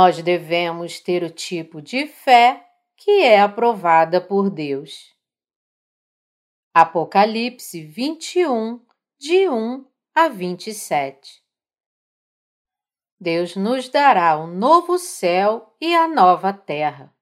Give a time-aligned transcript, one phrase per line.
[0.00, 2.64] Nós devemos ter o tipo de fé
[2.96, 5.12] que é aprovada por Deus.
[6.72, 8.80] Apocalipse 21,
[9.18, 9.84] de 1
[10.14, 11.42] a 27
[13.20, 17.12] Deus nos dará um novo céu e a nova terra.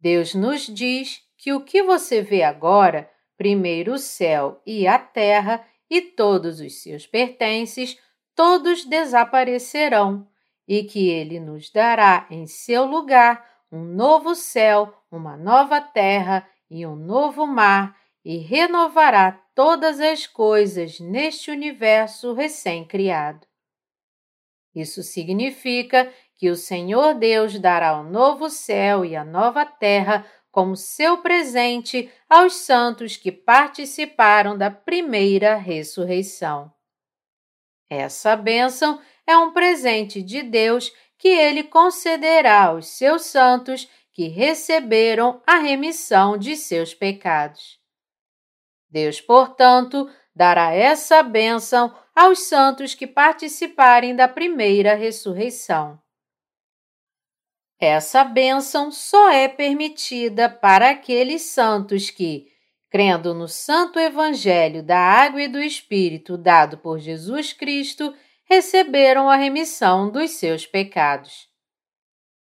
[0.00, 5.62] Deus nos diz que o que você vê agora, primeiro o céu e a terra
[5.90, 8.00] e todos os seus pertences,
[8.34, 10.26] todos desaparecerão,
[10.66, 16.86] e que Ele nos dará em seu lugar um novo céu, uma nova terra e
[16.86, 23.46] um novo mar, e renovará todas as coisas neste universo recém-criado.
[24.74, 30.74] Isso significa que o Senhor Deus dará o novo céu e a nova terra como
[30.74, 36.75] seu presente aos santos que participaram da primeira ressurreição.
[37.88, 45.42] Essa bênção é um presente de Deus que ele concederá aos seus santos que receberam
[45.46, 47.78] a remissão de seus pecados.
[48.88, 56.00] Deus, portanto, dará essa bênção aos santos que participarem da primeira ressurreição.
[57.78, 62.50] Essa bênção só é permitida para aqueles santos que,
[62.90, 69.36] crendo no Santo Evangelho da Água e do Espírito dado por Jesus Cristo, receberam a
[69.36, 71.48] remissão dos seus pecados.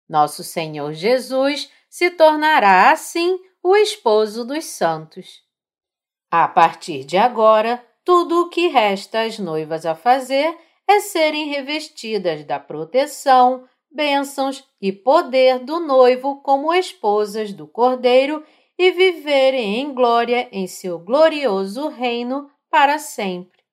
[0.07, 5.41] Nosso Senhor Jesus se tornará assim o esposo dos santos.
[6.29, 10.55] A partir de agora, tudo o que resta às noivas a fazer
[10.88, 18.43] é serem revestidas da proteção, bênçãos e poder do noivo como esposas do Cordeiro
[18.77, 23.63] e viverem em glória em seu glorioso reino para sempre.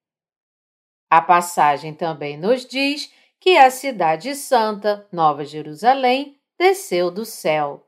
[1.11, 7.87] A passagem também nos diz que a Cidade Santa, Nova Jerusalém, desceu do céu.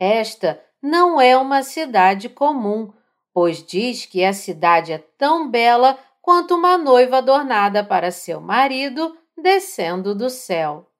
[0.00, 2.92] Esta não é uma cidade comum,
[3.32, 9.16] pois diz que a cidade é tão bela quanto uma noiva adornada para seu marido
[9.36, 10.90] descendo do céu.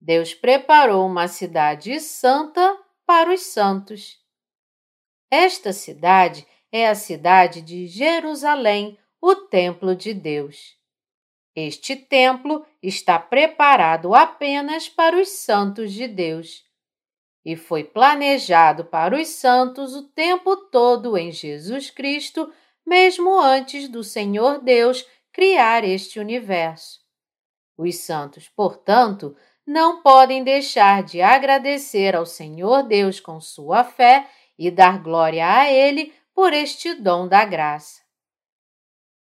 [0.00, 2.78] Deus preparou uma cidade santa
[3.12, 4.18] para os santos.
[5.30, 10.78] Esta cidade é a cidade de Jerusalém, o templo de Deus.
[11.54, 16.64] Este templo está preparado apenas para os santos de Deus
[17.44, 22.50] e foi planejado para os santos o tempo todo em Jesus Cristo,
[22.86, 26.98] mesmo antes do Senhor Deus criar este universo.
[27.76, 29.36] Os santos, portanto,
[29.66, 34.28] não podem deixar de agradecer ao Senhor Deus com sua fé
[34.58, 38.02] e dar glória a Ele por este dom da graça.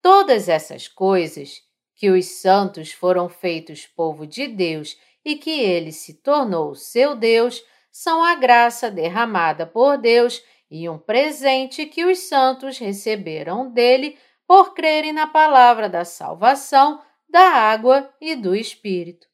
[0.01, 1.61] Todas essas coisas,
[1.95, 7.63] que os santos foram feitos povo de Deus e que ele se tornou seu Deus,
[7.91, 14.73] são a graça derramada por Deus e um presente que os santos receberam dele por
[14.73, 19.32] crerem na palavra da salvação, da água e do Espírito.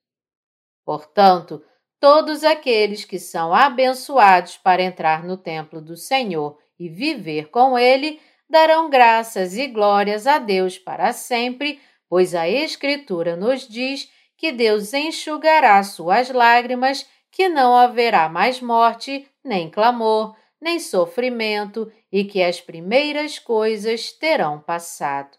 [0.90, 1.64] Portanto,
[2.00, 8.20] todos aqueles que são abençoados para entrar no templo do Senhor e viver com ele
[8.50, 11.80] darão graças e glórias a Deus para sempre,
[12.10, 19.30] pois a Escritura nos diz que Deus enxugará suas lágrimas que não haverá mais morte,
[19.46, 25.38] nem clamor, nem sofrimento, e que as primeiras coisas terão passado.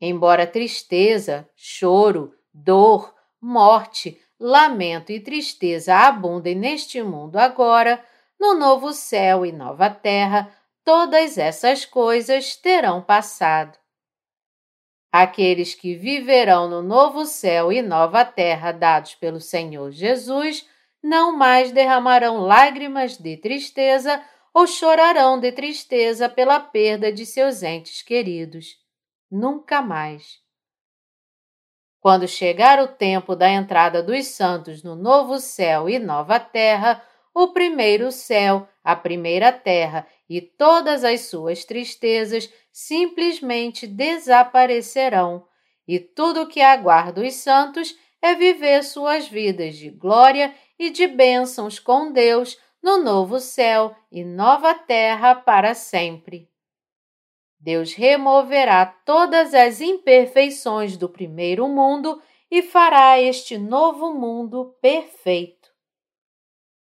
[0.00, 3.13] Embora tristeza, choro, dor,
[3.44, 8.02] morte, lamento e tristeza abundem neste mundo agora,
[8.40, 10.50] no novo céu e nova terra,
[10.82, 13.78] todas essas coisas terão passado.
[15.12, 20.68] Aqueles que viverão no novo céu e nova terra dados pelo Senhor Jesus
[21.02, 28.02] não mais derramarão lágrimas de tristeza ou chorarão de tristeza pela perda de seus entes
[28.02, 28.78] queridos.
[29.30, 30.43] Nunca mais.
[32.04, 37.02] Quando chegar o tempo da entrada dos santos no novo céu e nova terra,
[37.34, 45.46] o primeiro céu, a primeira terra e todas as suas tristezas simplesmente desaparecerão,
[45.88, 51.06] e tudo o que aguarda os santos é viver suas vidas de glória e de
[51.06, 56.50] bênçãos com Deus no novo céu e nova terra para sempre.
[57.64, 62.20] Deus removerá todas as imperfeições do primeiro mundo
[62.50, 65.70] e fará este novo mundo perfeito.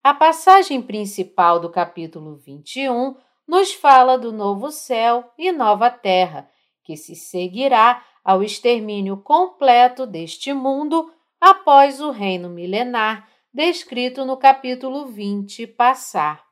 [0.03, 3.15] A passagem principal do capítulo 21
[3.47, 6.51] nos fala do novo céu e nova terra,
[6.83, 15.07] que se seguirá ao extermínio completo deste mundo, após o reino milenar descrito no capítulo
[15.07, 16.45] 20 passar.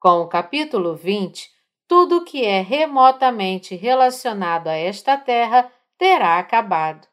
[0.00, 1.61] Com o capítulo 20,
[1.92, 7.06] tudo que é remotamente relacionado a esta terra terá acabado.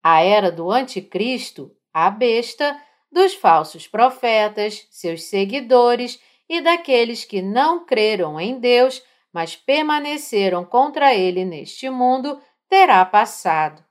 [0.00, 2.80] A era do Anticristo, a besta,
[3.10, 9.02] dos falsos profetas, seus seguidores e daqueles que não creram em Deus,
[9.32, 13.84] mas permaneceram contra ele neste mundo, terá passado.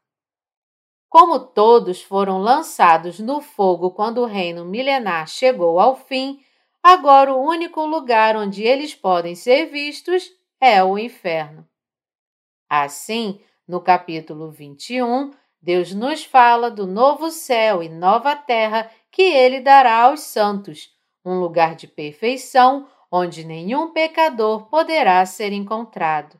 [1.10, 6.40] Como todos foram lançados no fogo quando o reino milenar chegou ao fim,
[6.84, 10.30] agora o único lugar onde eles podem ser vistos
[10.60, 11.68] é o inferno.
[12.70, 15.32] Assim, no capítulo 21,
[15.62, 20.90] Deus nos fala do novo céu e nova terra que ele dará aos santos,
[21.26, 26.40] um lugar de perfeição onde nenhum pecador poderá ser encontrado.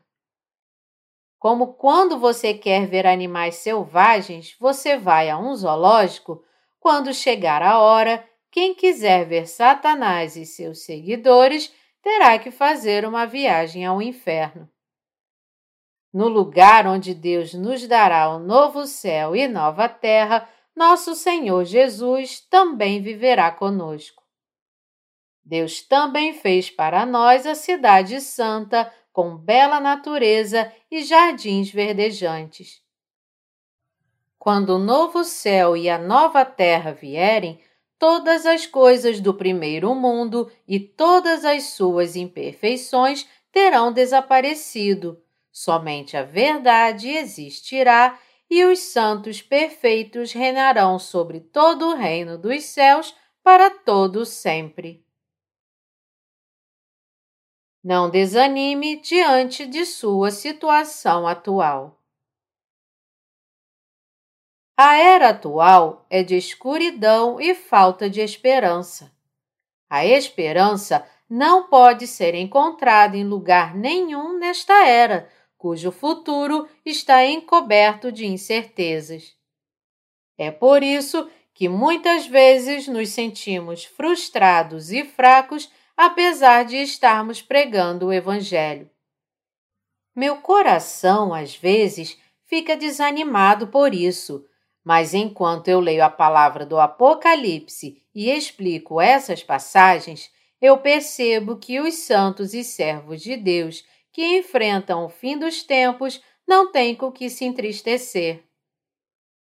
[1.38, 6.44] Como quando você quer ver animais selvagens, você vai a um zoológico,
[6.78, 13.26] quando chegar a hora, quem quiser ver Satanás e seus seguidores terá que fazer uma
[13.26, 14.68] viagem ao inferno.
[16.12, 22.40] No lugar onde Deus nos dará o novo céu e nova terra, nosso Senhor Jesus
[22.40, 24.20] também viverá conosco.
[25.44, 32.80] Deus também fez para nós a Cidade Santa, com bela natureza e jardins verdejantes.
[34.38, 37.60] Quando o novo céu e a nova terra vierem,
[38.00, 45.22] todas as coisas do primeiro mundo e todas as suas imperfeições terão desaparecido.
[45.52, 48.18] Somente a verdade existirá
[48.48, 53.14] e os santos perfeitos reinarão sobre todo o reino dos céus
[53.44, 55.04] para todo sempre.
[57.84, 61.99] Não desanime diante de sua situação atual.
[64.82, 69.12] A era atual é de escuridão e falta de esperança.
[69.90, 75.28] A esperança não pode ser encontrada em lugar nenhum nesta era,
[75.58, 79.36] cujo futuro está encoberto de incertezas.
[80.38, 88.06] É por isso que muitas vezes nos sentimos frustrados e fracos, apesar de estarmos pregando
[88.06, 88.88] o Evangelho.
[90.16, 94.46] Meu coração, às vezes, fica desanimado por isso
[94.90, 101.78] mas enquanto eu leio a palavra do Apocalipse e explico essas passagens, eu percebo que
[101.78, 107.12] os santos e servos de Deus que enfrentam o fim dos tempos não têm com
[107.12, 108.42] que se entristecer.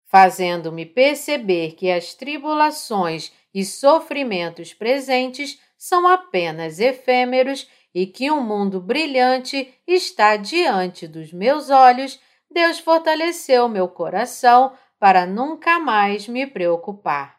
[0.06, 8.80] Fazendo-me perceber que as tribulações e sofrimentos presentes são apenas efêmeros e que um mundo
[8.80, 12.19] brilhante está diante dos meus olhos,
[12.51, 14.74] Deus fortaleceu meu coração
[15.04, 17.38] para nunca mais me preocupar.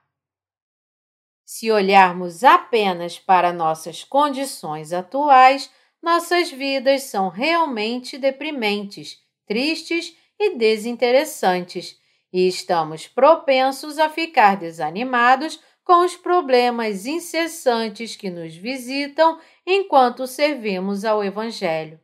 [1.46, 5.70] Se olharmos apenas para nossas condições atuais,
[6.02, 11.98] nossas vidas são realmente deprimentes, tristes e desinteressantes,
[12.30, 21.02] e estamos propensos a ficar desanimados com os problemas incessantes que nos visitam enquanto servimos
[21.02, 21.98] ao Evangelho.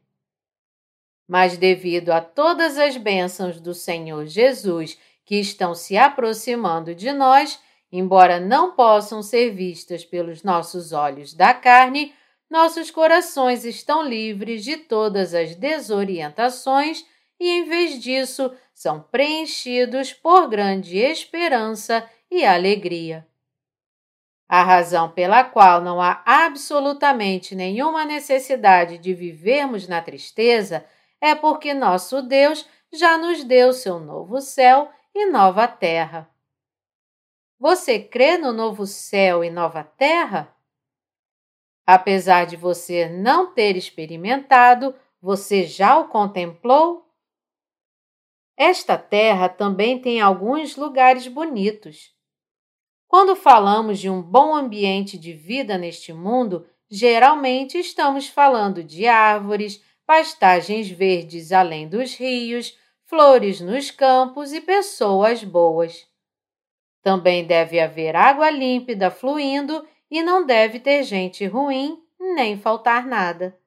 [1.28, 4.98] Mas, devido a todas as bênçãos do Senhor Jesus
[5.30, 7.60] que estão se aproximando de nós,
[7.92, 12.12] embora não possam ser vistas pelos nossos olhos da carne,
[12.50, 17.06] nossos corações estão livres de todas as desorientações
[17.38, 23.24] e, em vez disso, são preenchidos por grande esperança e alegria.
[24.48, 30.84] A razão pela qual não há absolutamente nenhuma necessidade de vivermos na tristeza
[31.20, 36.30] é porque nosso Deus já nos deu seu novo céu e nova terra.
[37.58, 40.56] Você crê no novo céu e nova terra?
[41.86, 47.06] Apesar de você não ter experimentado, você já o contemplou?
[48.56, 52.14] Esta terra também tem alguns lugares bonitos.
[53.08, 59.82] Quando falamos de um bom ambiente de vida neste mundo, geralmente estamos falando de árvores,
[60.06, 62.78] pastagens verdes além dos rios,
[63.10, 66.08] flores nos campos e pessoas boas.
[67.02, 73.58] Também deve haver água límpida fluindo e não deve ter gente ruim nem faltar nada.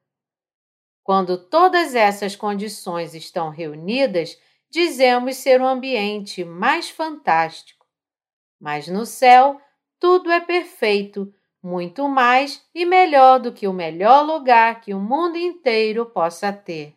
[1.02, 7.84] Quando todas essas condições estão reunidas, dizemos ser o ambiente mais fantástico.
[8.58, 9.60] Mas no céu,
[10.00, 11.30] tudo é perfeito,
[11.62, 16.96] muito mais e melhor do que o melhor lugar que o mundo inteiro possa ter.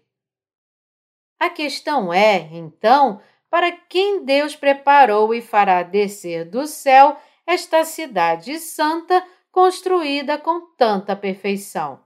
[1.39, 8.59] A questão é, então, para quem Deus preparou e fará descer do céu esta cidade
[8.59, 12.03] santa construída com tanta perfeição.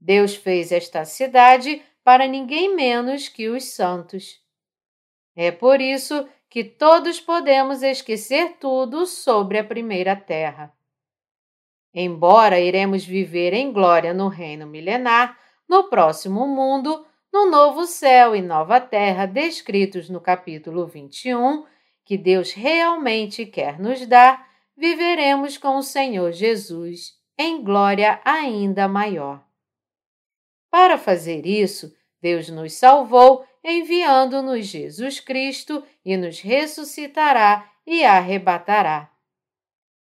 [0.00, 4.40] Deus fez esta cidade para ninguém menos que os santos.
[5.36, 10.72] É por isso que todos podemos esquecer tudo sobre a primeira terra.
[11.92, 15.38] Embora iremos viver em glória no reino milenar,
[15.68, 21.66] no próximo mundo, no novo céu e nova terra descritos no capítulo 21,
[22.04, 29.44] que Deus realmente quer nos dar, viveremos com o Senhor Jesus em glória ainda maior.
[30.70, 39.10] Para fazer isso, Deus nos salvou enviando-nos Jesus Cristo e nos ressuscitará e arrebatará.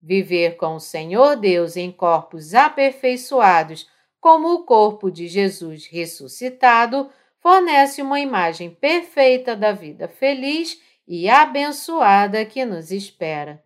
[0.00, 3.88] Viver com o Senhor Deus em corpos aperfeiçoados,
[4.20, 7.10] como o corpo de Jesus ressuscitado,
[7.40, 13.62] fornece uma imagem perfeita da vida feliz e abençoada que nos espera.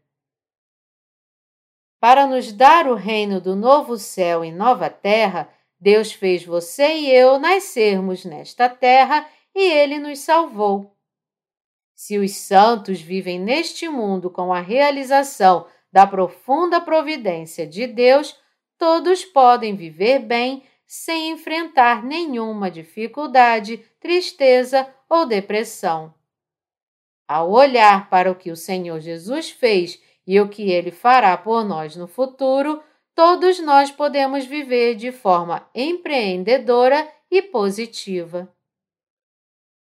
[1.98, 5.48] Para nos dar o reino do novo céu e nova terra,
[5.80, 10.96] Deus fez você e eu nascermos nesta terra e ele nos salvou.
[11.94, 18.36] Se os santos vivem neste mundo com a realização da profunda providência de Deus,
[18.82, 26.12] todos podem viver bem sem enfrentar nenhuma dificuldade, tristeza ou depressão.
[27.28, 31.64] Ao olhar para o que o Senhor Jesus fez e o que ele fará por
[31.64, 32.82] nós no futuro,
[33.14, 38.52] todos nós podemos viver de forma empreendedora e positiva.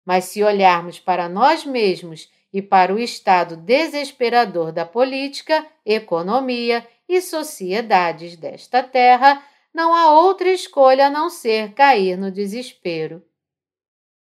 [0.05, 7.21] Mas se olharmos para nós mesmos e para o estado desesperador da política, economia e
[7.21, 13.23] sociedades desta terra, não há outra escolha a não ser cair no desespero.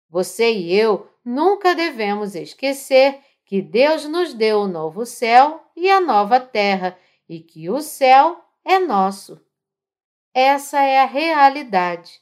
[0.10, 6.00] Você e eu nunca devemos esquecer que Deus nos deu o novo céu e a
[6.00, 9.40] nova terra e que o céu é nosso.
[10.34, 12.22] Essa é a realidade.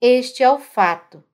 [0.00, 1.24] Este é o fato.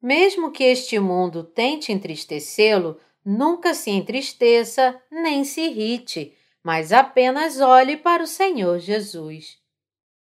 [0.00, 7.94] Mesmo que este mundo tente entristecê-lo, nunca se entristeça nem se irrite, mas apenas olhe
[7.94, 9.58] para o Senhor Jesus.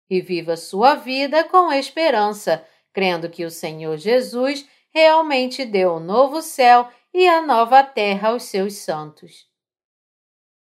[0.09, 6.41] E viva sua vida com esperança, crendo que o Senhor Jesus realmente deu o novo
[6.41, 9.47] céu e a nova terra aos seus santos.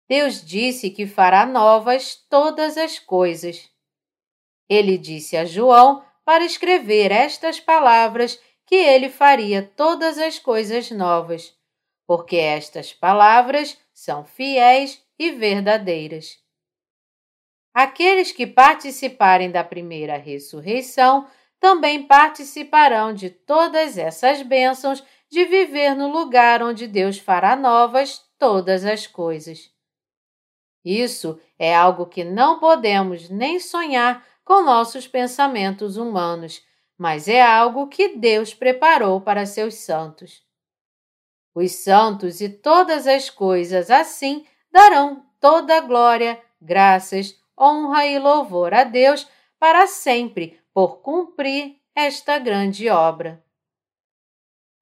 [0.08, 3.70] Deus disse que fará novas todas as coisas.
[4.68, 11.54] Ele disse a João para escrever estas palavras que ele faria todas as coisas novas,
[12.08, 16.39] porque estas palavras são fiéis e verdadeiras.
[17.73, 21.27] Aqueles que participarem da primeira ressurreição
[21.59, 28.85] também participarão de todas essas bênçãos de viver no lugar onde Deus fará novas todas
[28.85, 29.69] as coisas.
[30.83, 36.63] Isso é algo que não podemos nem sonhar com nossos pensamentos humanos,
[36.97, 40.41] mas é algo que Deus preparou para seus santos.
[41.53, 48.73] Os santos e todas as coisas assim darão toda a glória, graças, honra e louvor
[48.73, 49.27] a Deus
[49.59, 53.43] para sempre por cumprir esta grande obra.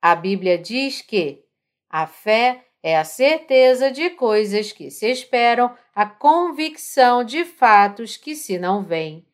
[0.01, 1.43] A Bíblia diz que
[1.89, 8.35] a fé é a certeza de coisas que se esperam, a convicção de fatos que
[8.35, 9.27] se não veem.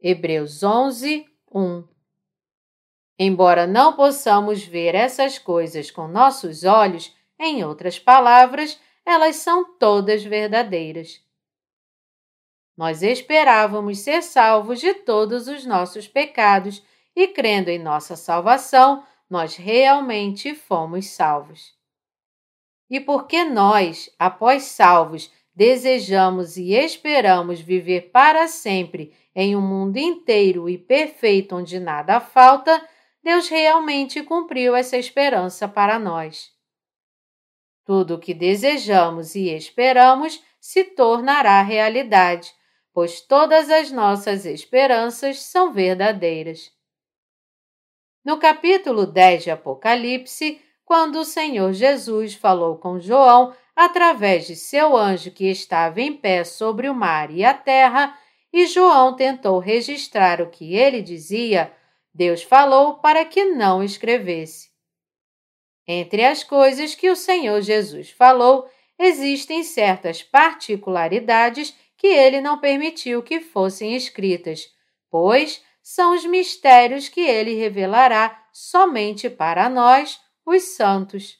[0.00, 1.88] Hebreus 11, 1
[3.18, 10.22] Embora não possamos ver essas coisas com nossos olhos, em outras palavras, elas são todas
[10.22, 11.20] verdadeiras.
[12.76, 16.82] Nós esperávamos ser salvos de todos os nossos pecados
[17.14, 21.74] e, crendo em nossa salvação, nós realmente fomos salvos.
[22.88, 30.68] E porque nós, após salvos, desejamos e esperamos viver para sempre em um mundo inteiro
[30.68, 32.86] e perfeito onde nada falta,
[33.22, 36.50] Deus realmente cumpriu essa esperança para nós.
[37.84, 42.52] Tudo o que desejamos e esperamos se tornará realidade,
[42.92, 46.70] pois todas as nossas esperanças são verdadeiras.
[48.24, 54.96] No capítulo 10 de Apocalipse, quando o Senhor Jesus falou com João através de seu
[54.96, 58.16] anjo que estava em pé sobre o mar e a terra,
[58.52, 61.72] e João tentou registrar o que ele dizia,
[62.14, 64.71] Deus falou para que não escrevesse.
[65.86, 73.22] Entre as coisas que o Senhor Jesus falou, existem certas particularidades que ele não permitiu
[73.22, 74.68] que fossem escritas,
[75.10, 81.38] pois são os mistérios que ele revelará somente para nós, os santos.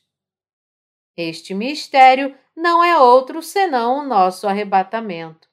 [1.17, 5.49] Este mistério não é outro senão o nosso arrebatamento.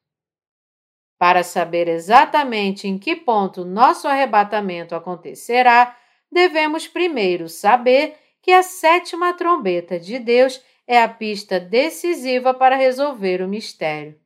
[1.17, 5.98] Para saber exatamente em que ponto nosso arrebatamento acontecerá,
[6.31, 13.41] devemos primeiro saber que a sétima trombeta de Deus é a pista decisiva para resolver
[13.41, 14.19] o mistério.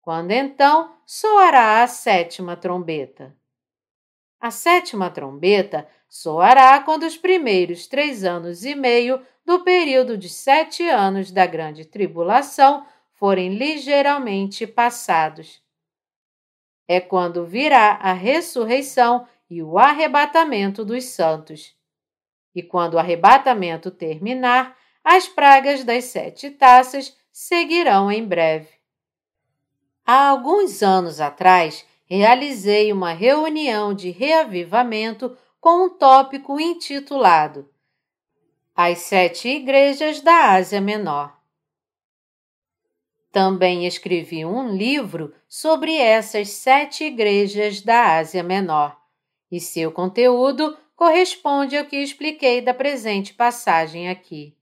[0.00, 3.36] Quando então soará a sétima trombeta?
[4.40, 10.88] A sétima trombeta soará quando os primeiros três anos e meio do período de sete
[10.88, 15.62] anos da grande tribulação forem ligeiramente passados.
[16.88, 21.76] É quando virá a ressurreição e o arrebatamento dos santos.
[22.54, 28.68] E quando o arrebatamento terminar, as pragas das sete taças seguirão em breve.
[30.04, 37.70] Há alguns anos atrás, realizei uma reunião de reavivamento com um tópico intitulado
[38.74, 41.40] As Sete Igrejas da Ásia Menor.
[43.30, 48.94] Também escrevi um livro sobre essas sete igrejas da Ásia Menor,
[49.50, 54.56] e seu conteúdo corresponde ao que expliquei da presente passagem aqui.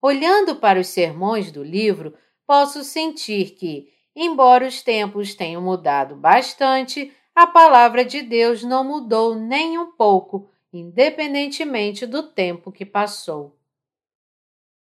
[0.00, 2.14] Olhando para os sermões do livro,
[2.46, 9.34] posso sentir que, embora os tempos tenham mudado bastante, a palavra de Deus não mudou
[9.34, 13.58] nem um pouco, independentemente do tempo que passou.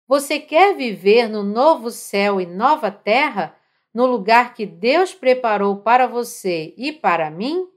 [0.09, 3.57] Você quer viver no novo céu e nova terra,
[3.95, 7.69] no lugar que Deus preparou para você e para mim?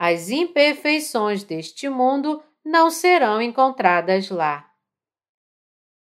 [0.00, 4.66] As imperfeições deste mundo não serão encontradas lá.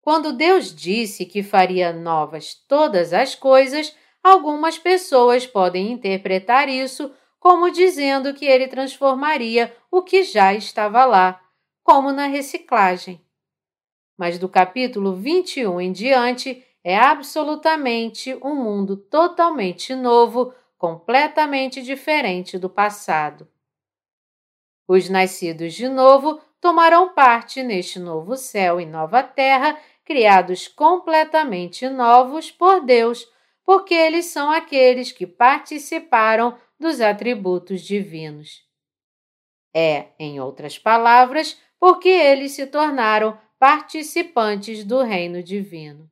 [0.00, 7.70] Quando Deus disse que faria novas todas as coisas, algumas pessoas podem interpretar isso como
[7.70, 11.40] dizendo que ele transformaria o que já estava lá,
[11.82, 13.20] como na reciclagem
[14.20, 22.68] mas do capítulo 21 em diante é absolutamente um mundo totalmente novo, completamente diferente do
[22.68, 23.48] passado.
[24.92, 32.50] Os nascidos de novo tomarão parte neste novo céu e nova terra, criados completamente novos
[32.50, 33.24] por Deus,
[33.64, 38.64] porque eles são aqueles que participaram dos atributos divinos.
[39.72, 46.10] É, em outras palavras, porque eles se tornaram participantes do reino divino.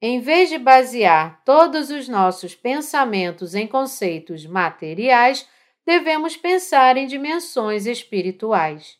[0.00, 5.44] Em vez de basear todos os nossos pensamentos em conceitos materiais,
[5.84, 8.98] devemos pensar em dimensões espirituais.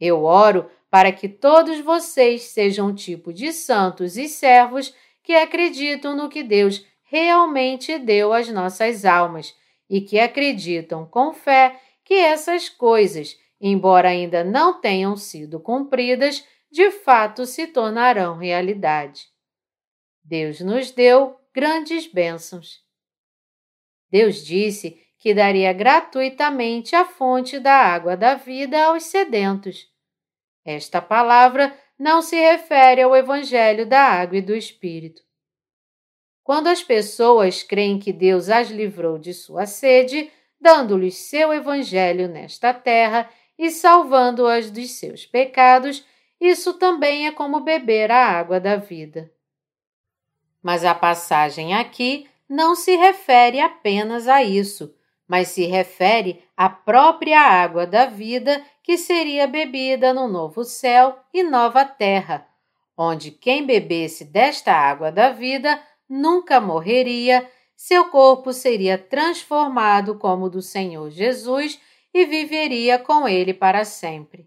[0.00, 6.16] Eu oro para que todos vocês sejam um tipo de santos e servos que acreditam
[6.16, 9.54] no que Deus realmente deu às nossas almas
[9.88, 16.90] e que acreditam com fé que essas coisas embora ainda não tenham sido cumpridas, de
[16.90, 19.28] fato se tornarão realidade.
[20.24, 22.82] Deus nos deu grandes bênçãos.
[24.10, 29.88] Deus disse que daria gratuitamente a fonte da água da vida aos sedentos.
[30.64, 35.22] Esta palavra não se refere ao Evangelho da água e do Espírito.
[36.42, 40.28] Quando as pessoas creem que Deus as livrou de sua sede,
[40.60, 46.04] dando-lhes seu Evangelho nesta terra e salvando-as dos seus pecados,
[46.40, 49.32] isso também é como beber a água da vida.
[50.60, 54.92] Mas a passagem aqui não se refere apenas a isso,
[55.32, 61.42] mas se refere à própria água da vida que seria bebida no novo céu e
[61.42, 62.46] nova terra,
[62.94, 70.50] onde quem bebesse desta água da vida nunca morreria, seu corpo seria transformado como o
[70.50, 71.80] do Senhor Jesus
[72.12, 74.46] e viveria com ele para sempre.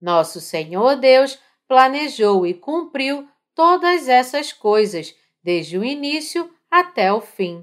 [0.00, 7.62] Nosso Senhor Deus planejou e cumpriu todas essas coisas, desde o início até o fim.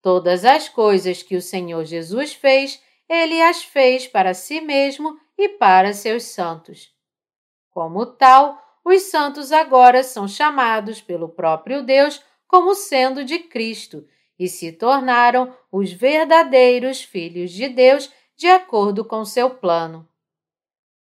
[0.00, 5.48] Todas as coisas que o Senhor Jesus fez, ele as fez para si mesmo e
[5.48, 6.92] para seus santos.
[7.70, 14.06] Como tal, os santos agora são chamados pelo próprio Deus como sendo de Cristo
[14.38, 20.08] e se tornaram os verdadeiros filhos de Deus de acordo com seu plano.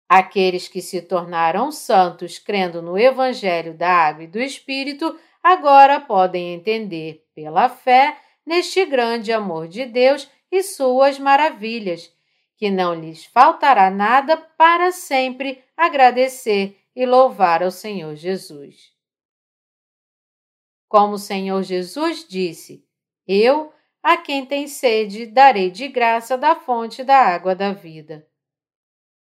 [0.08, 6.54] Aqueles que se tornaram santos crendo no Evangelho da Água e do Espírito agora podem
[6.54, 8.18] entender, pela fé,
[8.48, 12.10] neste grande amor de Deus e suas maravilhas,
[12.56, 18.90] que não lhes faltará nada para sempre agradecer e louvar ao Senhor Jesus.
[20.88, 22.82] Como o Senhor Jesus disse,
[23.26, 23.70] eu,
[24.02, 28.26] a quem tem sede, darei de graça da fonte da água da vida.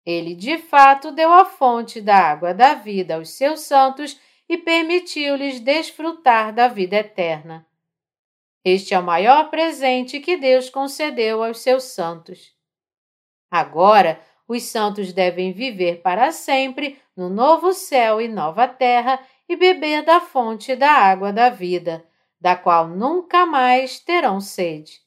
[0.06, 5.62] Ele de fato deu a fonte da água da vida aos seus santos e permitiu-lhes
[5.62, 7.65] desfrutar da vida eterna.
[8.65, 12.51] Este é o maior presente que Deus concedeu aos seus santos.
[13.51, 20.04] Agora, os santos devem viver para sempre no novo céu e nova terra e beber
[20.04, 22.04] da fonte da água da vida,
[22.41, 24.99] da qual nunca mais terão sede.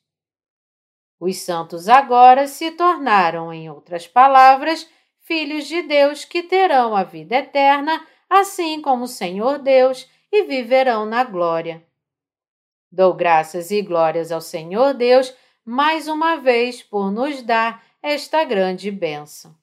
[1.18, 4.88] Os santos agora se tornaram, em outras palavras,
[5.22, 11.04] filhos de Deus que terão a vida eterna, assim como o Senhor Deus, e viverão
[11.04, 11.87] na glória.
[12.90, 18.90] Dou graças e glórias ao Senhor Deus mais uma vez por nos dar esta grande
[18.90, 19.54] bênção.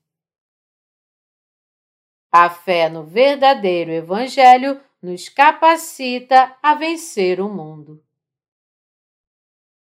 [2.32, 8.04] A fé no verdadeiro Evangelho nos capacita a vencer o mundo.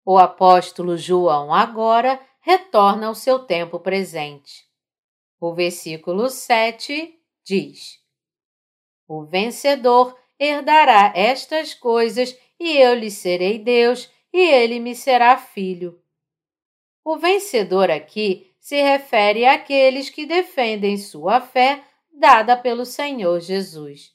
[0.04, 4.66] O apóstolo João agora retorna ao seu tempo presente.
[5.38, 7.98] O versículo 7 diz:
[9.06, 16.00] O vencedor herdará estas coisas, e eu lhe serei Deus, e ele me será filho.
[17.04, 24.12] O vencedor aqui se refere àqueles que defendem sua fé dada pelo Senhor Jesus.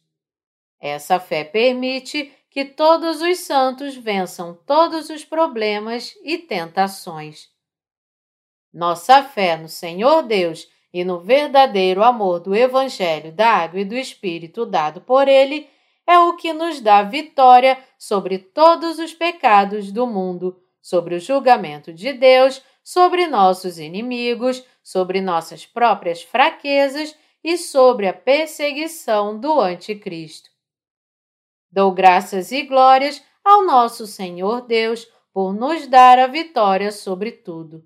[0.79, 7.49] Essa fé permite que todos os santos vençam todos os problemas e tentações.
[8.71, 13.95] Nossa fé no Senhor Deus e no verdadeiro amor do Evangelho da Água e do
[13.95, 15.67] Espírito dado por Ele
[16.05, 21.93] é o que nos dá vitória sobre todos os pecados do mundo, sobre o julgamento
[21.93, 30.51] de Deus sobre nossos inimigos, sobre nossas próprias fraquezas e sobre a perseguição do Anticristo.
[31.71, 37.83] Dou graças e glórias ao nosso Senhor Deus por nos dar a vitória sobre tudo.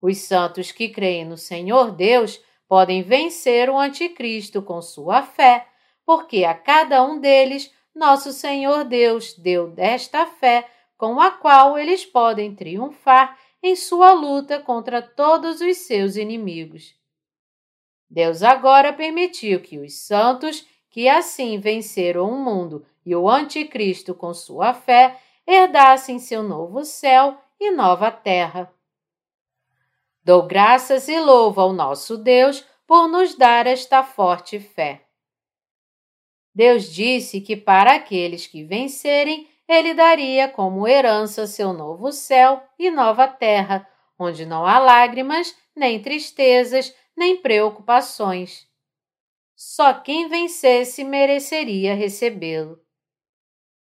[0.00, 5.68] Os santos que creem no Senhor Deus podem vencer o Anticristo com sua fé,
[6.04, 12.06] porque a cada um deles nosso Senhor Deus deu desta fé com a qual eles
[12.06, 16.94] podem triunfar em sua luta contra todos os seus inimigos.
[18.10, 24.34] Deus agora permitiu que os santos, que assim venceram o mundo e o Anticristo com
[24.34, 28.72] sua fé, herdassem seu novo céu e nova terra.
[30.24, 35.06] Dou graças e louvo ao nosso Deus por nos dar esta forte fé.
[36.54, 42.90] Deus disse que para aqueles que vencerem, ele daria como herança seu novo céu e
[42.90, 43.88] nova terra,
[44.18, 48.68] onde não há lágrimas, nem tristezas, nem preocupações.
[49.56, 52.80] Só quem vencesse mereceria recebê-lo.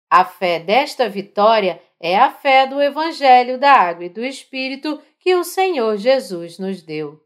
[0.09, 5.35] A fé desta vitória é a fé do Evangelho da Água e do Espírito que
[5.35, 7.21] o Senhor Jesus nos deu.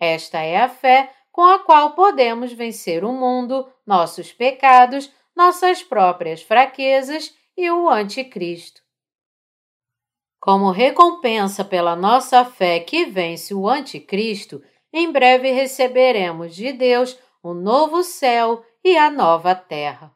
[0.00, 6.42] Esta é a fé com a qual podemos vencer o mundo, nossos pecados, nossas próprias
[6.42, 8.82] fraquezas e o Anticristo.
[10.38, 17.54] Como recompensa pela nossa fé que vence o Anticristo, em breve receberemos de Deus o
[17.54, 20.12] novo céu e a nova terra.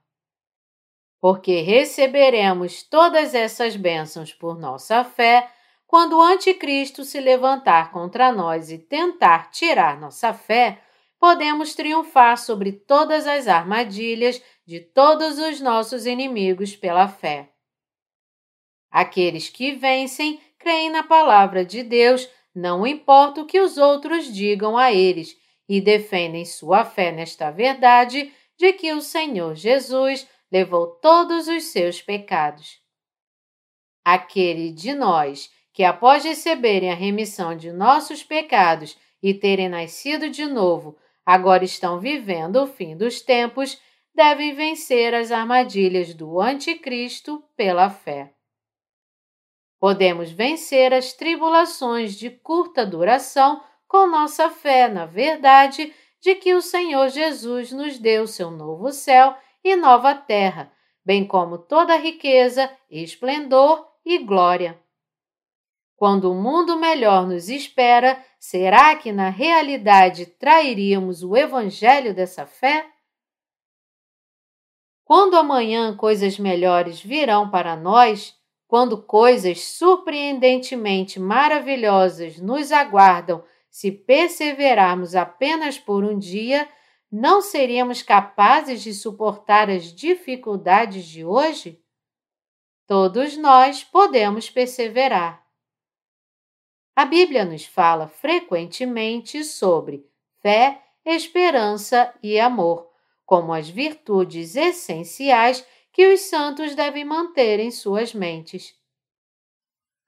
[1.20, 5.50] Porque receberemos todas essas bênçãos por nossa fé,
[5.86, 10.82] quando o Anticristo se levantar contra nós e tentar tirar nossa fé,
[11.18, 17.50] podemos triunfar sobre todas as armadilhas de todos os nossos inimigos pela fé.
[18.90, 24.76] Aqueles que vencem creem na palavra de Deus, não importa o que os outros digam
[24.76, 25.36] a eles,
[25.68, 32.00] e defendem sua fé nesta verdade de que o Senhor Jesus levou todos os seus
[32.00, 32.80] pecados.
[34.04, 40.46] Aquele de nós que, após receberem a remissão de nossos pecados e terem nascido de
[40.46, 43.78] novo, agora estão vivendo o fim dos tempos,
[44.14, 48.32] devem vencer as armadilhas do Anticristo pela fé.
[49.80, 56.62] Podemos vencer as tribulações de curta duração com nossa fé na verdade de que o
[56.62, 60.72] Senhor Jesus nos deu seu novo céu e nova terra,
[61.04, 64.80] bem como toda riqueza, esplendor e glória.
[65.96, 72.46] Quando o um mundo melhor nos espera, será que na realidade trairíamos o evangelho dessa
[72.46, 72.86] fé?
[75.04, 78.34] Quando amanhã coisas melhores virão para nós,
[78.68, 86.68] quando coisas surpreendentemente maravilhosas nos aguardam se perseverarmos apenas por um dia,
[87.10, 91.82] não seríamos capazes de suportar as dificuldades de hoje?
[92.86, 95.44] todos nós podemos perseverar.
[96.96, 100.08] A Bíblia nos fala frequentemente sobre
[100.40, 102.90] fé, esperança e amor,
[103.26, 108.74] como as virtudes essenciais que os santos devem manter em suas mentes.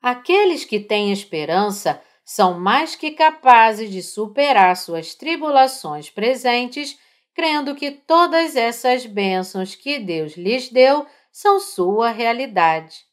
[0.01, 6.99] Aqueles que têm esperança são mais que capazes de superar suas tribulações presentes,
[7.35, 13.08] crendo que todas essas bênçãos que Deus lhes deu são sua realidade.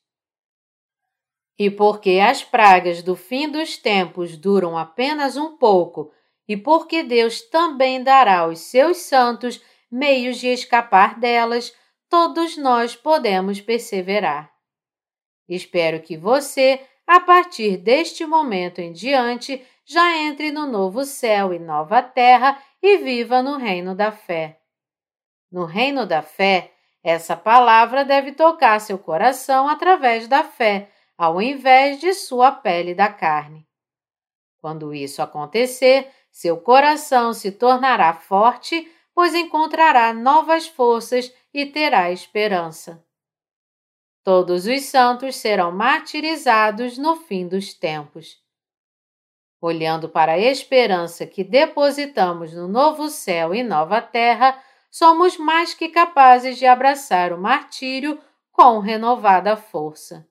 [1.58, 6.12] E porque as pragas do fim dos tempos duram apenas um pouco,
[6.48, 11.74] e porque Deus também dará aos seus santos meios de escapar delas,
[12.10, 14.52] todos nós podemos perseverar.
[15.48, 21.60] Espero que você, a partir deste momento em diante, já entre no novo céu e
[21.60, 24.60] nova terra e viva no reino da fé.
[25.52, 26.72] No reino da fé,
[27.04, 33.08] essa palavra deve tocar seu coração através da fé, ao invés de sua pele da
[33.08, 33.68] carne.
[34.58, 43.06] Quando isso acontecer, seu coração se tornará forte, pois encontrará novas forças e terá esperança.
[44.24, 48.44] Todos os santos serão martirizados no fim dos tempos.
[49.62, 55.90] Olhando para a esperança que depositamos no novo céu e nova terra, somos mais que
[55.90, 58.20] capazes de abraçar o martírio
[58.52, 60.28] com renovada força.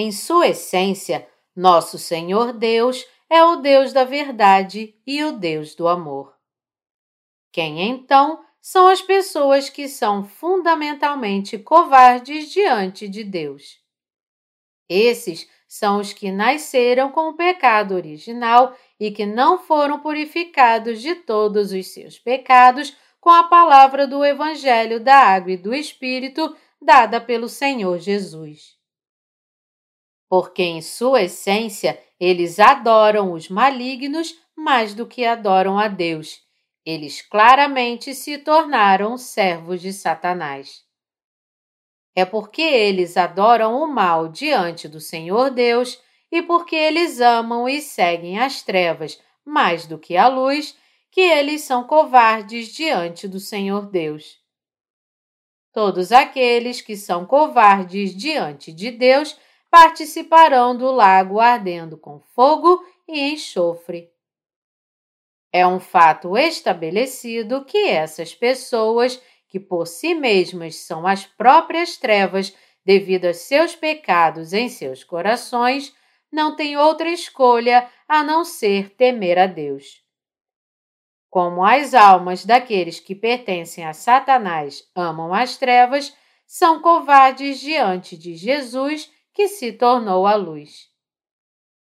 [0.00, 5.88] Em sua essência, nosso Senhor Deus é o Deus da verdade e o Deus do
[5.88, 6.36] amor.
[7.50, 13.80] Quem então são as pessoas que são fundamentalmente covardes diante de Deus?
[14.88, 21.16] Esses são os que nasceram com o pecado original e que não foram purificados de
[21.16, 27.20] todos os seus pecados com a palavra do Evangelho da Água e do Espírito dada
[27.20, 28.77] pelo Senhor Jesus.
[30.28, 36.40] Porque, em sua essência, eles adoram os malignos mais do que adoram a Deus.
[36.84, 40.82] Eles claramente se tornaram servos de Satanás.
[42.14, 46.00] É porque eles adoram o mal diante do Senhor Deus
[46.32, 50.76] e porque eles amam e seguem as trevas mais do que a luz
[51.10, 54.38] que eles são covardes diante do Senhor Deus.
[55.72, 59.36] Todos aqueles que são covardes diante de Deus
[59.70, 64.10] participarão do lago ardendo com fogo e enxofre.
[65.52, 72.54] É um fato estabelecido que essas pessoas, que por si mesmas são as próprias trevas
[72.84, 75.94] devido a seus pecados em seus corações,
[76.30, 80.02] não têm outra escolha a não ser temer a Deus.
[81.30, 86.14] Como as almas daqueles que pertencem a Satanás amam as trevas,
[86.46, 90.90] são covardes diante de Jesus, que se tornou a luz.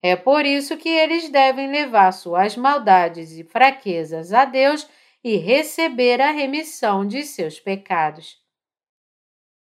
[0.03, 4.87] É por isso que eles devem levar suas maldades e fraquezas a Deus
[5.25, 8.39] e receber a remissão de seus pecados.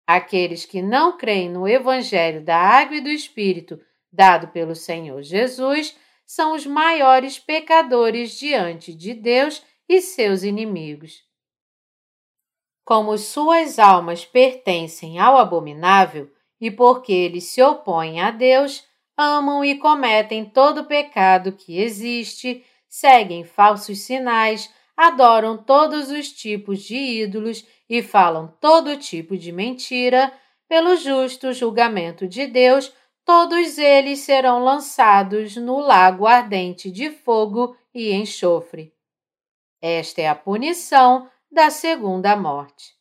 [0.05, 3.81] Aqueles que não creem no Evangelho da Água e do Espírito
[4.13, 11.23] dado pelo Senhor Jesus são os maiores pecadores diante de Deus e seus inimigos.
[12.85, 16.29] Como suas almas pertencem ao abominável,
[16.61, 18.85] e porque eles se opõem a Deus,
[19.17, 26.97] amam e cometem todo pecado que existe, seguem falsos sinais, adoram todos os tipos de
[26.97, 30.33] ídolos e falam todo tipo de mentira,
[30.69, 32.93] pelo justo julgamento de Deus,
[33.25, 38.93] todos eles serão lançados no lago ardente de fogo e enxofre.
[39.81, 42.95] Esta é a punição da segunda morte.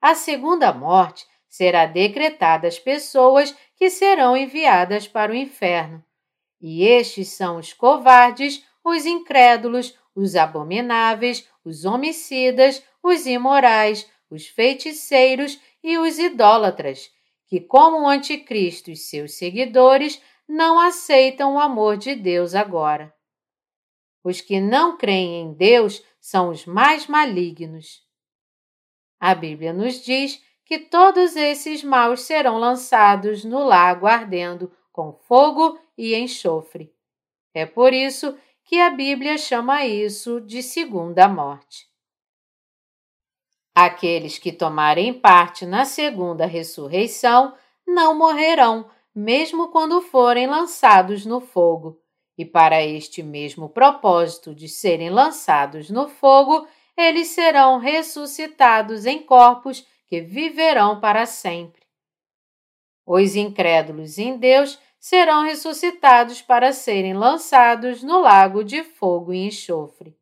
[0.00, 6.04] A segunda morte será decretada às pessoas que serão enviadas para o inferno.
[6.60, 15.60] E estes são os covardes, os incrédulos, os abomináveis, os homicidas, os imorais, os feiticeiros
[15.80, 17.08] e os idólatras,
[17.46, 23.14] que, como o Anticristo e seus seguidores, não aceitam o amor de Deus agora.
[24.24, 28.02] Os que não creem em Deus são os mais malignos.
[29.20, 35.78] A Bíblia nos diz que todos esses maus serão lançados no lago ardendo com fogo
[35.96, 36.92] e enxofre.
[37.52, 41.86] É por isso que a Bíblia chama isso de segunda morte.
[43.74, 47.54] Aqueles que tomarem parte na segunda ressurreição
[47.86, 52.00] não morrerão, mesmo quando forem lançados no fogo.
[52.38, 59.86] E para este mesmo propósito de serem lançados no fogo, eles serão ressuscitados em corpos
[60.06, 61.82] que viverão para sempre.
[63.06, 70.16] Os incrédulos em Deus serão ressuscitados para serem lançados no lago de fogo e enxofre.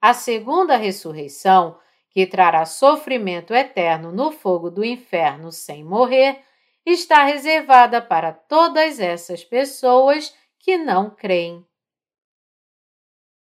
[0.00, 1.78] A segunda ressurreição,
[2.10, 6.42] que trará sofrimento eterno no fogo do inferno sem morrer,
[6.84, 11.64] está reservada para todas essas pessoas que não creem.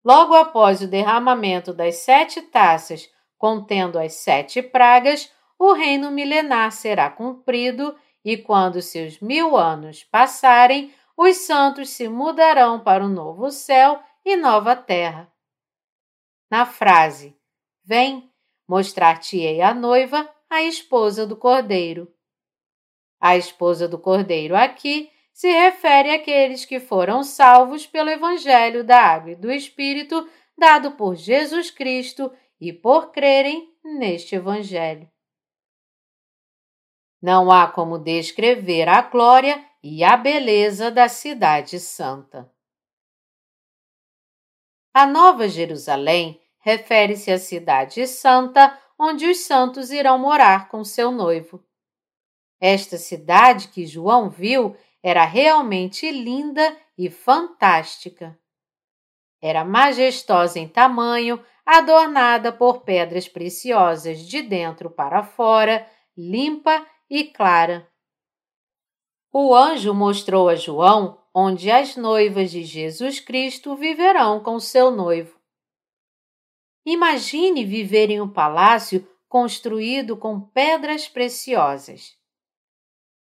[0.04, 7.10] Logo após o derramamento das sete taças contendo as sete pragas, o reino milenar será
[7.10, 14.02] cumprido e quando seus mil anos passarem, os santos se mudarão para o novo céu
[14.24, 15.32] e nova terra.
[16.50, 17.36] Na frase
[17.84, 18.30] Vem,
[18.68, 22.14] mostrar-te-ei a noiva, a esposa do cordeiro.
[23.20, 29.32] A esposa do cordeiro aqui se refere àqueles que foram salvos pelo Evangelho da Água
[29.32, 35.10] e do Espírito dado por Jesus Cristo e por crerem neste Evangelho.
[37.22, 42.52] Não há como descrever a glória e a beleza da Cidade Santa.
[44.94, 51.64] A Nova Jerusalém refere-se à Cidade Santa, onde os santos irão morar com seu noivo.
[52.60, 58.38] Esta cidade que João viu era realmente linda e fantástica.
[59.40, 65.86] Era majestosa em tamanho, adornada por pedras preciosas de dentro para fora,
[66.18, 67.86] limpa e clara.
[69.34, 75.38] O anjo mostrou a João onde as noivas de Jesus Cristo viverão com seu noivo.
[76.86, 82.16] Imagine viver em um palácio construído com pedras preciosas.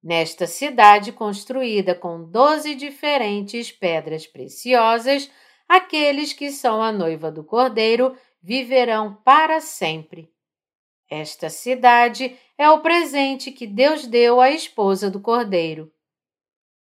[0.02, 5.30] Nesta cidade construída com doze diferentes pedras preciosas,
[5.68, 10.32] aqueles que são a noiva do Cordeiro viverão para sempre.
[11.08, 15.92] Esta cidade é o presente que Deus deu à esposa do Cordeiro.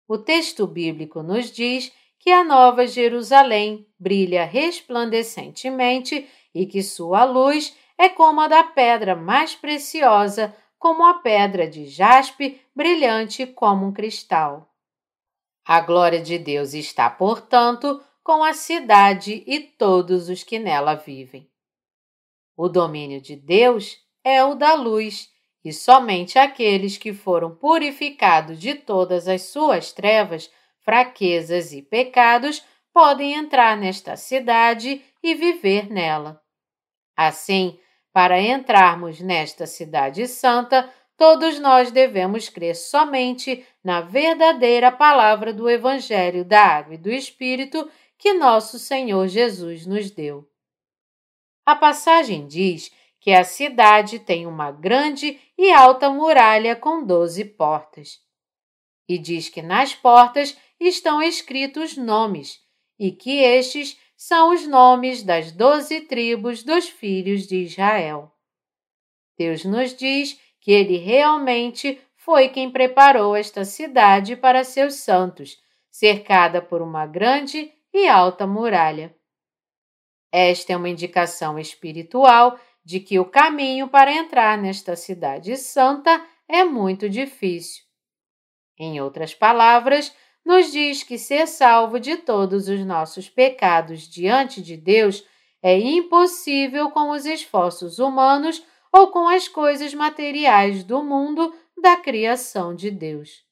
[0.07, 7.75] O texto bíblico nos diz que a Nova Jerusalém brilha resplandecentemente e que sua luz
[7.97, 13.93] é como a da pedra mais preciosa, como a pedra de jaspe, brilhante como um
[13.93, 14.69] cristal.
[15.65, 21.49] A glória de Deus está, portanto, com a cidade e todos os que nela vivem.
[22.55, 25.29] O domínio de Deus é o da luz,
[25.65, 33.33] e somente aqueles que foram purificados de todas as suas trevas, fraquezas e pecados podem
[33.33, 36.41] entrar nesta cidade e viver nela.
[37.15, 37.79] Assim,
[38.11, 46.45] para entrarmos nesta cidade santa, todos nós devemos crer somente na verdadeira palavra do Evangelho
[46.45, 50.49] da Água e do Espírito que nosso Senhor Jesus nos deu.
[51.65, 58.19] A passagem diz que a cidade tem uma grande e alta muralha com doze portas.
[59.07, 62.59] E diz que nas portas estão escritos nomes,
[62.99, 68.31] e que estes são os nomes das doze tribos dos filhos de Israel.
[69.37, 75.57] Deus nos diz que Ele realmente foi quem preparou esta cidade para seus santos,
[75.91, 79.15] cercada por uma grande e alta muralha.
[80.31, 86.63] Esta é uma indicação espiritual de que o caminho para entrar nesta cidade santa é
[86.63, 87.83] muito difícil.
[88.77, 94.75] Em outras palavras, nos diz que ser salvo de todos os nossos pecados diante de
[94.75, 95.23] Deus
[95.61, 102.75] é impossível com os esforços humanos ou com as coisas materiais do mundo da criação
[102.75, 103.43] de Deus.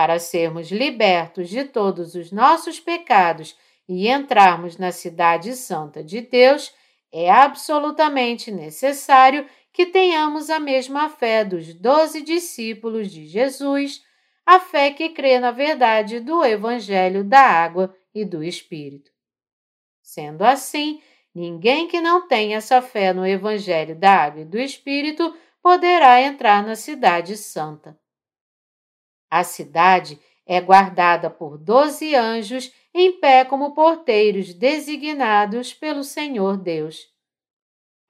[0.00, 3.54] Para sermos libertos de todos os nossos pecados
[3.86, 6.72] e entrarmos na cidade santa de Deus,
[7.12, 14.02] é absolutamente necessário que tenhamos a mesma fé dos doze discípulos de Jesus,
[14.46, 19.10] a fé que crê na verdade do Evangelho da Água e do Espírito.
[20.02, 21.02] Sendo assim,
[21.34, 26.64] ninguém que não tenha essa fé no Evangelho da Água e do Espírito poderá entrar
[26.64, 28.00] na Cidade Santa.
[29.30, 37.06] A cidade é guardada por doze anjos em pé como porteiros designados pelo Senhor Deus.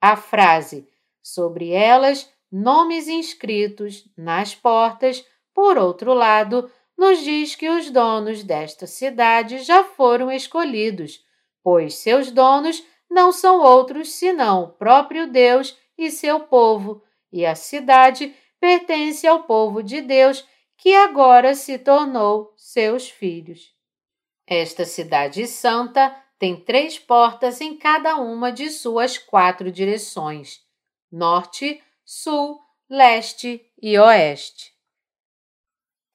[0.01, 0.87] A frase
[1.21, 8.87] sobre elas, nomes inscritos nas portas, por outro lado, nos diz que os donos desta
[8.87, 11.23] cidade já foram escolhidos,
[11.63, 17.53] pois seus donos não são outros senão o próprio Deus e seu povo, e a
[17.53, 20.43] cidade pertence ao povo de Deus
[20.81, 23.71] que agora se tornou seus filhos.
[24.47, 26.09] Esta cidade santa
[26.39, 30.59] tem três portas em cada uma de suas quatro direções:
[31.11, 32.59] norte, sul,
[32.89, 34.73] leste e oeste.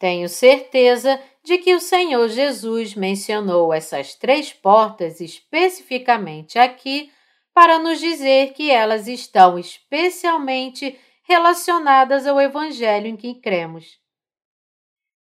[0.00, 7.12] Tenho certeza de que o Senhor Jesus mencionou essas três portas especificamente aqui
[7.54, 14.04] para nos dizer que elas estão especialmente relacionadas ao Evangelho em que cremos.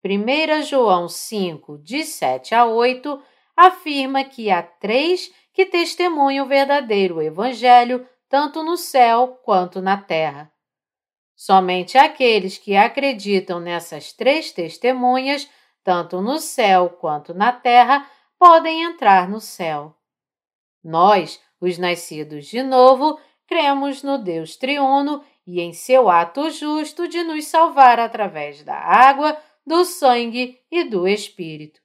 [0.06, 3.20] 1 João 5, de 7 a 8,
[3.58, 10.52] afirma que há três que testemunham o verdadeiro Evangelho, tanto no céu quanto na terra.
[11.36, 15.50] Somente aqueles que acreditam nessas três testemunhas,
[15.84, 19.96] tanto no céu quanto na terra, podem entrar no céu.
[20.84, 27.24] Nós, os nascidos de novo, cremos no Deus triuno e em seu ato justo de
[27.24, 31.82] nos salvar através da água, do sangue e do Espírito.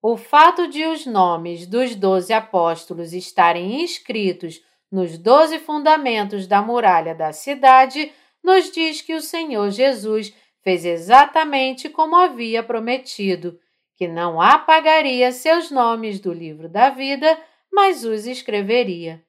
[0.00, 7.14] O fato de os nomes dos doze apóstolos estarem inscritos nos doze fundamentos da muralha
[7.14, 10.32] da cidade nos diz que o Senhor Jesus
[10.62, 13.58] fez exatamente como havia prometido,
[13.96, 17.40] que não apagaria seus nomes do livro da vida,
[17.72, 19.24] mas os escreveria.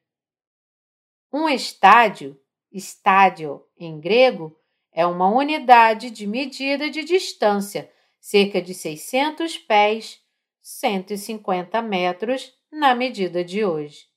[1.32, 2.40] Um estádio,
[2.72, 4.57] estádio em grego,
[4.98, 7.88] é uma unidade de medida de distância,
[8.18, 10.20] cerca de 600 pés,
[10.60, 14.08] 150 metros, na medida de hoje.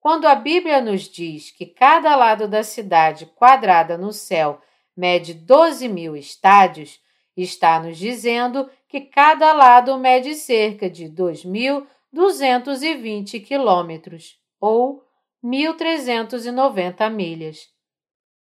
[0.00, 4.60] Quando a Bíblia nos diz que cada lado da cidade quadrada no céu
[4.96, 7.00] mede 12 mil estádios,
[7.36, 15.04] está nos dizendo que cada lado mede cerca de 2.220 quilômetros, ou
[15.44, 17.75] 1.390 milhas.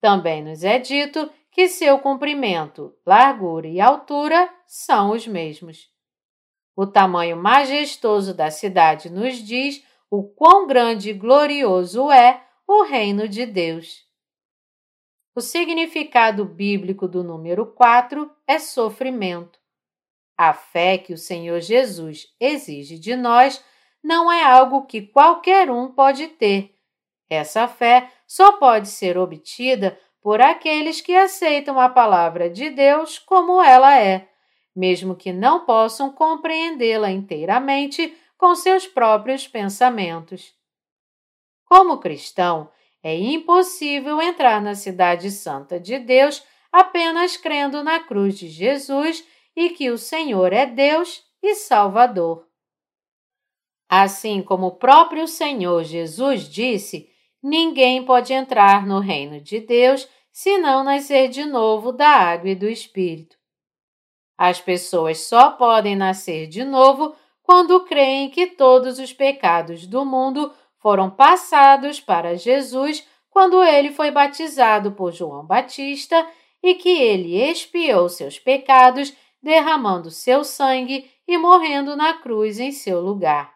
[0.02, 5.90] Também nos é dito que seu comprimento, largura e altura são os mesmos.
[6.76, 13.28] O tamanho majestoso da cidade nos diz o quão grande e glorioso é o reino
[13.28, 14.04] de Deus.
[15.34, 19.60] O significado bíblico do número 4 é sofrimento.
[20.38, 23.64] A fé que o Senhor Jesus exige de nós
[24.04, 26.76] não é algo que qualquer um pode ter.
[27.30, 33.62] Essa fé só pode ser obtida por aqueles que aceitam a palavra de Deus como
[33.62, 34.28] ela é,
[34.76, 40.54] mesmo que não possam compreendê-la inteiramente com seus próprios pensamentos.
[41.66, 42.70] Como cristão,
[43.02, 49.24] é impossível entrar na Cidade Santa de Deus apenas crendo na cruz de Jesus
[49.56, 52.48] e que o Senhor é Deus e Salvador.
[53.88, 57.10] Assim como o próprio Senhor Jesus disse,
[57.46, 62.56] ninguém pode entrar no reino de Deus se não nascer de novo da água e
[62.56, 63.38] do Espírito.
[64.36, 70.52] As pessoas só podem nascer de novo quando creem que todos os pecados do mundo
[70.80, 76.28] foram passados para Jesus quando ele foi batizado por João Batista
[76.64, 83.00] e que ele expiou seus pecados, derramando seu sangue e morrendo na cruz em seu
[83.02, 83.54] lugar.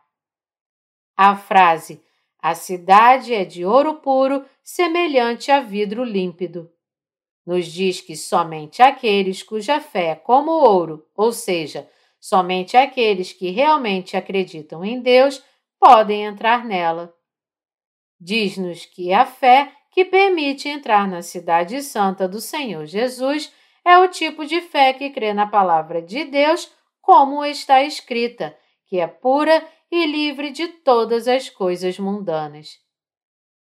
[1.18, 2.04] A frase
[2.42, 6.72] a cidade é de ouro puro, semelhante a vidro límpido.
[7.46, 13.50] Nos diz que somente aqueles cuja fé é como ouro, ou seja, Somente aqueles que
[13.50, 15.42] realmente acreditam em Deus
[15.80, 17.14] podem entrar nela.
[18.20, 23.52] Diz-nos que a fé que permite entrar na Cidade Santa do Senhor Jesus
[23.86, 26.70] é o tipo de fé que crê na palavra de Deus,
[27.02, 32.80] como está escrita, que é pura e livre de todas as coisas mundanas.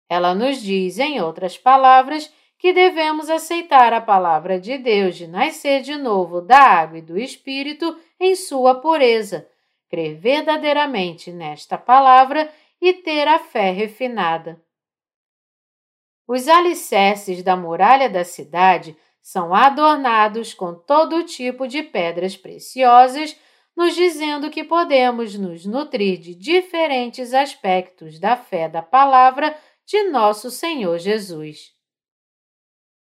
[0.09, 5.83] Ela nos diz, em outras palavras, que devemos aceitar a palavra de Deus de nascer
[5.83, 9.49] de novo da água e do Espírito em sua pureza,
[9.89, 12.51] crer verdadeiramente nesta palavra
[12.81, 14.61] e ter a fé refinada.
[16.27, 23.37] Os alicerces da muralha da cidade são adornados com todo tipo de pedras preciosas,
[23.77, 30.51] nos dizendo que podemos nos nutrir de diferentes aspectos da fé da palavra de nosso
[30.51, 31.75] Senhor Jesus.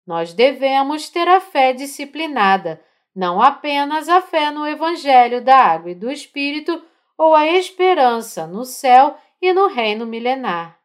[0.06, 2.82] Nós devemos ter a fé disciplinada,
[3.14, 6.82] não apenas a fé no Evangelho da Água e do Espírito
[7.18, 10.78] ou a esperança no céu e no reino milenar.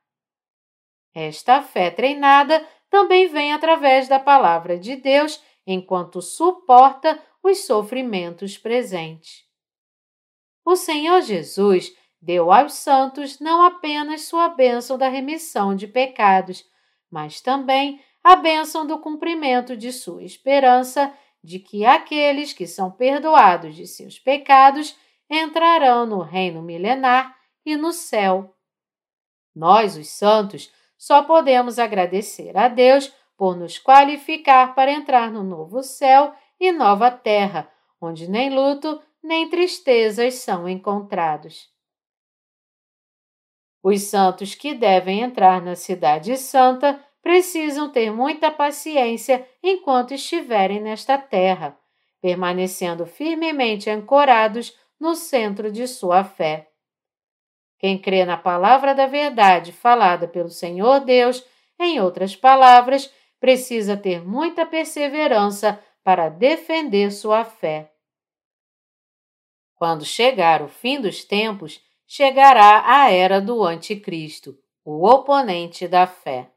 [1.14, 9.45] Esta fé treinada também vem através da palavra de Deus enquanto suporta os sofrimentos presentes.
[10.66, 16.66] O Senhor Jesus deu aos santos não apenas sua bênção da remissão de pecados,
[17.10, 21.14] mas também a bênção do cumprimento de sua esperança
[21.44, 24.98] de que aqueles que são perdoados de seus pecados
[25.30, 28.56] entrarão no reino milenar e no céu.
[29.56, 35.84] Nós, os santos, só podemos agradecer a Deus por nos qualificar para entrar no novo
[35.84, 41.68] céu e nova terra, onde nem luto nem tristezas são encontrados.
[43.82, 51.18] Os santos que devem entrar na Cidade Santa precisam ter muita paciência enquanto estiverem nesta
[51.18, 51.76] terra,
[52.22, 56.70] permanecendo firmemente ancorados no centro de sua fé.
[57.80, 61.44] Quem crê na palavra da verdade falada pelo Senhor Deus,
[61.80, 67.95] em outras palavras, precisa ter muita perseverança para defender sua fé.
[69.86, 76.50] Quando chegar o fim dos tempos, chegará a era do Anticristo, o oponente da fé.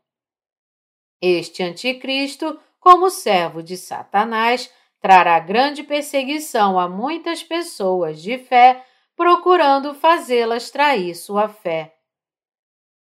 [1.21, 8.83] Este Anticristo, como servo de Satanás, trará grande perseguição a muitas pessoas de fé,
[9.15, 11.97] procurando fazê-las trair sua fé.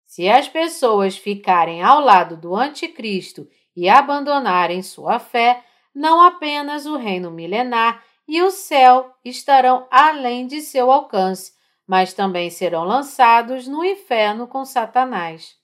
[0.06, 5.62] Se as pessoas ficarem ao lado do Anticristo e abandonarem sua fé,
[5.94, 11.54] não apenas o reino milenar e o céu estarão além de seu alcance,
[11.88, 15.56] mas também serão lançados no inferno com Satanás.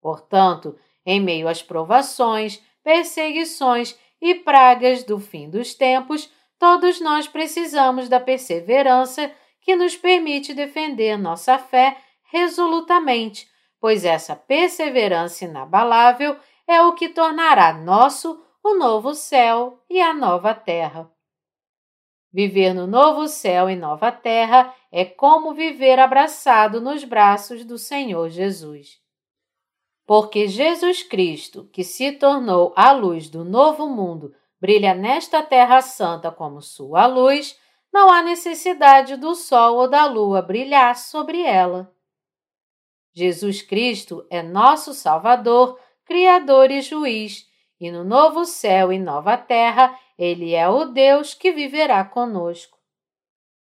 [0.00, 8.08] Portanto, em meio às provações, perseguições e pragas do fim dos tempos, todos nós precisamos
[8.08, 9.30] da perseverança
[9.60, 17.72] que nos permite defender nossa fé resolutamente, pois essa perseverança inabalável é o que tornará
[17.72, 21.13] nosso o novo céu e a nova terra.
[22.34, 28.28] Viver no novo céu e nova terra é como viver abraçado nos braços do Senhor
[28.28, 28.98] Jesus.
[30.04, 36.32] Porque Jesus Cristo, que se tornou a luz do novo mundo, brilha nesta terra santa
[36.32, 37.56] como sua luz,
[37.92, 41.94] não há necessidade do sol ou da lua brilhar sobre ela.
[43.14, 47.46] Jesus Cristo é nosso Salvador, Criador e Juiz,
[47.78, 52.78] e no novo céu e nova terra ele é o Deus que viverá conosco.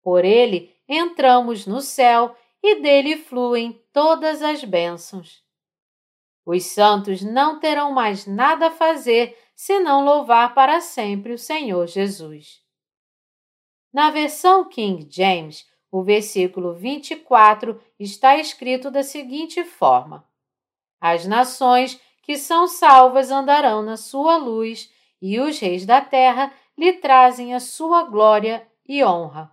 [0.01, 5.43] Por ele entramos no céu e dele fluem todas as bênçãos.
[6.45, 12.61] Os santos não terão mais nada a fazer senão louvar para sempre o Senhor Jesus.
[13.91, 20.27] Na versão King James, o versículo 24 está escrito da seguinte forma:
[20.99, 26.93] As nações que são salvas andarão na sua luz e os reis da terra lhe
[26.93, 29.51] trazem a sua glória e honra.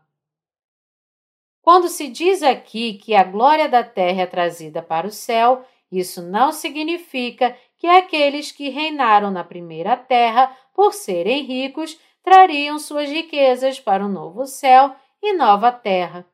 [1.63, 6.21] Quando se diz aqui que a glória da terra é trazida para o céu, isso
[6.23, 13.79] não significa que aqueles que reinaram na primeira terra, por serem ricos, trariam suas riquezas
[13.79, 16.27] para o novo céu e nova terra.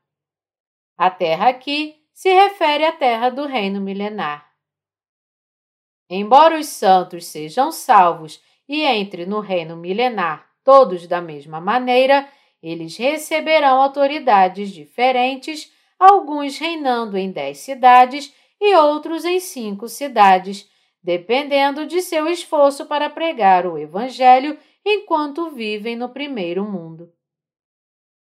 [0.97, 4.51] A terra aqui se refere à terra do reino milenar.
[6.11, 12.29] Embora os santos sejam salvos e entre no reino milenar todos da mesma maneira,
[12.63, 20.69] eles receberão autoridades diferentes, alguns reinando em dez cidades e outros em cinco cidades,
[21.03, 27.11] dependendo de seu esforço para pregar o Evangelho enquanto vivem no primeiro mundo.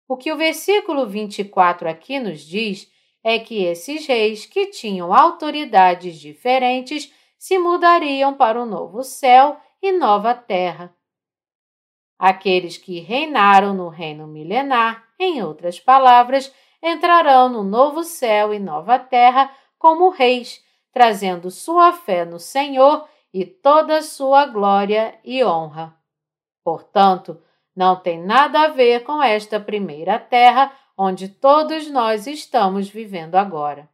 [0.07, 2.91] O que o versículo 24 aqui nos diz
[3.23, 9.91] é que esses reis que tinham autoridades diferentes se mudariam para o novo céu e
[9.91, 10.95] nova terra.
[12.17, 18.97] Aqueles que reinaram no reino milenar, em outras palavras, entrarão no novo céu e nova
[18.97, 25.95] terra como reis, trazendo sua fé no Senhor e toda sua glória e honra.
[26.63, 27.39] Portanto,
[27.75, 33.87] não tem nada a ver com esta primeira terra onde todos nós estamos vivendo agora.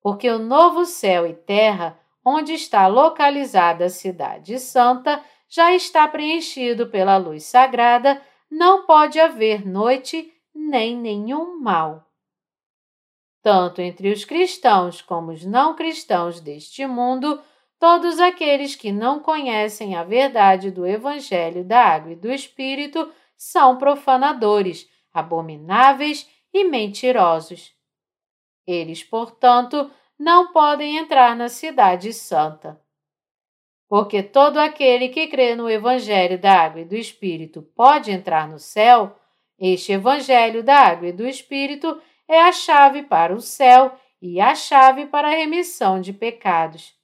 [0.00, 1.98] Porque o novo céu e terra
[2.28, 8.20] onde está localizada a Cidade Santa, já está preenchido pela luz sagrada,
[8.50, 12.04] não pode haver noite nem nenhum mal.
[13.42, 17.40] Tanto entre os cristãos como os não cristãos deste mundo,
[17.78, 23.78] todos aqueles que não conhecem a verdade do Evangelho da Água e do Espírito são
[23.78, 27.72] profanadores, abomináveis e mentirosos.
[28.66, 32.80] Eles, portanto, não podem entrar na Cidade Santa.
[33.88, 38.58] Porque todo aquele que crê no Evangelho da Água e do Espírito pode entrar no
[38.58, 39.16] céu,
[39.58, 44.54] este Evangelho da Água e do Espírito é a chave para o céu e a
[44.54, 46.94] chave para a remissão de pecados.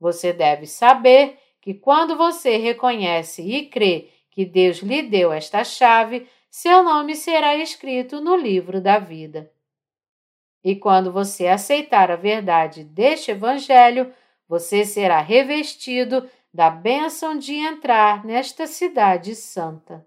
[0.00, 6.28] Você deve saber que quando você reconhece e crê que Deus lhe deu esta chave,
[6.50, 9.53] seu nome será escrito no livro da vida.
[10.64, 14.10] E quando você aceitar a verdade deste Evangelho,
[14.48, 20.06] você será revestido da bênção de entrar nesta cidade santa.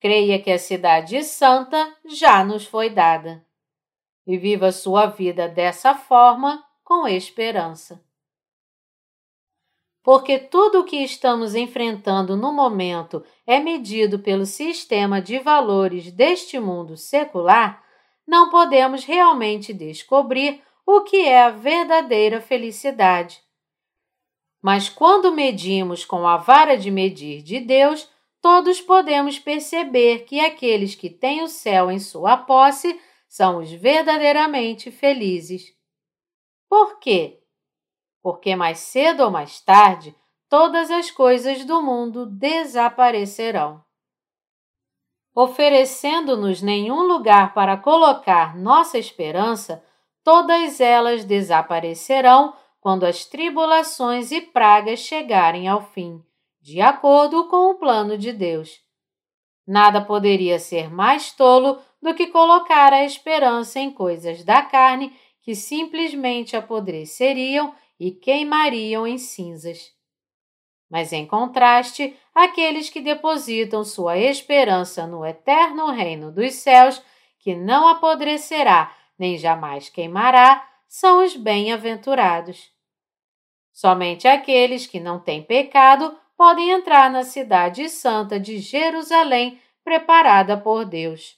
[0.00, 3.42] Creia que a cidade santa já nos foi dada.
[4.26, 8.04] E viva sua vida dessa forma, com esperança.
[10.02, 16.60] Porque tudo o que estamos enfrentando no momento é medido pelo sistema de valores deste
[16.60, 17.83] mundo secular,
[18.26, 23.42] não podemos realmente descobrir o que é a verdadeira felicidade.
[24.62, 28.08] Mas quando medimos com a vara de medir de Deus,
[28.40, 32.98] todos podemos perceber que aqueles que têm o céu em sua posse
[33.28, 35.74] são os verdadeiramente felizes.
[36.68, 37.40] Por quê?
[38.22, 40.14] Porque mais cedo ou mais tarde
[40.48, 43.84] todas as coisas do mundo desaparecerão.
[45.34, 49.82] Oferecendo-nos nenhum lugar para colocar nossa esperança,
[50.22, 56.22] todas elas desaparecerão quando as tribulações e pragas chegarem ao fim,
[56.60, 58.80] de acordo com o plano de Deus.
[59.66, 65.54] Nada poderia ser mais tolo do que colocar a esperança em coisas da carne que
[65.54, 69.93] simplesmente apodreceriam e queimariam em cinzas.
[70.94, 77.02] Mas, em contraste, aqueles que depositam sua esperança no eterno reino dos céus,
[77.40, 82.70] que não apodrecerá nem jamais queimará, são os bem-aventurados.
[83.72, 90.84] Somente aqueles que não têm pecado podem entrar na cidade santa de Jerusalém preparada por
[90.84, 91.36] Deus.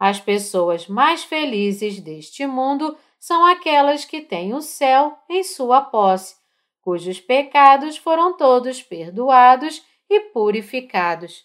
[0.00, 6.41] As pessoas mais felizes deste mundo são aquelas que têm o céu em sua posse,
[6.82, 11.44] cujos pecados foram todos perdoados e purificados.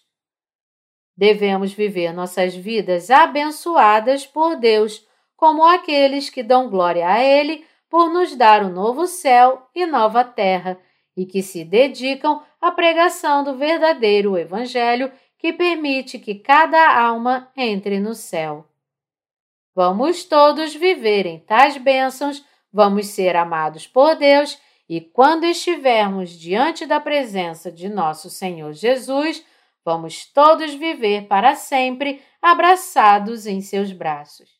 [1.16, 8.10] Devemos viver nossas vidas abençoadas por Deus, como aqueles que dão glória a Ele por
[8.10, 10.78] nos dar o novo céu e nova terra
[11.16, 17.98] e que se dedicam à pregação do verdadeiro Evangelho que permite que cada alma entre
[17.98, 18.66] no céu.
[19.74, 26.86] Vamos todos viver em tais bênçãos, vamos ser amados por Deus e quando estivermos diante
[26.86, 29.44] da presença de nosso Senhor Jesus,
[29.84, 34.57] vamos todos viver para sempre abraçados em seus braços.